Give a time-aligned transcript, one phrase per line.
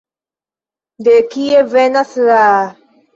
[1.07, 2.41] De kie venas la...